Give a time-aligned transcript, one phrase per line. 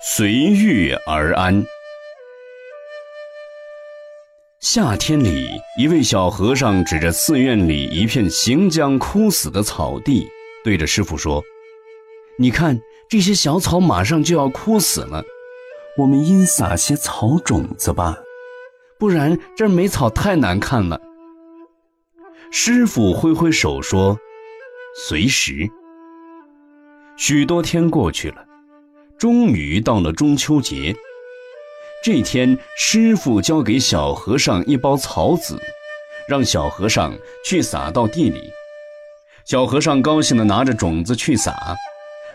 [0.00, 1.64] 随遇而安。
[4.60, 10.24] 夏天里，一位小和尚指着寺院里一片行将枯死的草地，
[10.62, 11.42] 对着师傅说
[12.38, 12.78] ：“你看，
[13.10, 15.24] 这些小草马上就要枯死了，
[15.96, 18.18] 我们应撒些草种子吧，
[19.00, 21.00] 不然这儿没草太难看了。”
[22.52, 24.16] 师傅挥挥手说
[25.08, 25.68] ：“随时。”
[27.18, 28.44] 许多天过去了。
[29.18, 30.94] 终于到了中秋节，
[32.04, 35.60] 这天，师傅交给小和尚一包草籽，
[36.28, 37.12] 让小和尚
[37.44, 38.52] 去撒到地里。
[39.44, 41.76] 小和尚高兴地拿着种子去撒，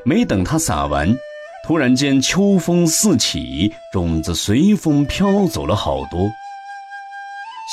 [0.04, 1.16] 没等他撒完，
[1.66, 6.30] 突然间秋风四起，种子随风飘走了好多。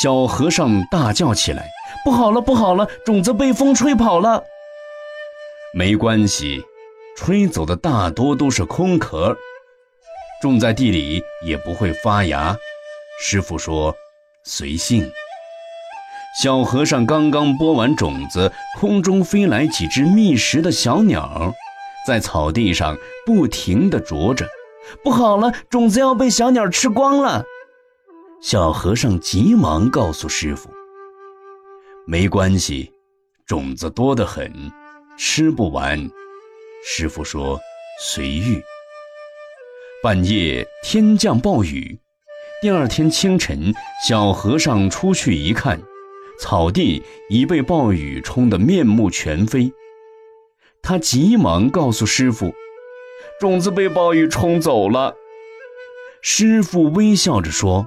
[0.00, 1.68] 小和尚大叫起来
[2.04, 4.44] ：“不好了，不好了，种子被风吹跑了！”
[5.74, 6.62] 没关系。
[7.20, 9.36] 吹走的大多都是空壳，
[10.40, 12.56] 种在地里也不会发芽。
[13.20, 13.94] 师傅说
[14.42, 15.06] ：“随性。”
[16.40, 21.52] 小和尚刚刚播完种子，空中飞来几只觅食的小鸟，
[22.06, 22.96] 在草地上
[23.26, 24.48] 不停地啄着。
[25.04, 27.44] 不好了，种子要被小鸟吃光了！
[28.40, 30.70] 小和尚急忙告诉师傅
[32.08, 32.90] ：“没关系，
[33.46, 34.50] 种子多得很，
[35.18, 36.10] 吃不完。”
[36.84, 37.60] 师傅说
[38.00, 38.62] ：“随遇。”
[40.02, 41.98] 半夜天降暴雨，
[42.62, 43.74] 第二天清晨，
[44.06, 45.78] 小和尚出去一看，
[46.40, 49.70] 草地已被暴雨冲得面目全非。
[50.82, 52.54] 他急忙告诉师傅
[53.38, 55.14] ：“种子被暴雨冲走了。”
[56.22, 57.86] 师傅微笑着说：“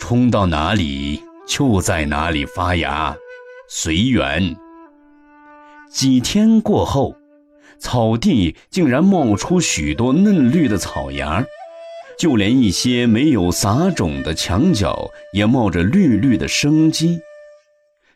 [0.00, 3.16] 冲到哪里就在哪里发芽，
[3.68, 4.56] 随缘。”
[5.88, 7.14] 几天过后。
[7.78, 11.44] 草地竟然冒出许多嫩绿的草芽，
[12.18, 17.18] 就连一些没有撒种的墙角也冒着绿绿的生机。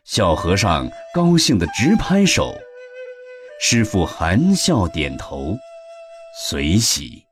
[0.05, 2.55] 小和尚高兴得直拍手，
[3.61, 5.55] 师傅含笑点头，
[6.41, 7.28] 随喜。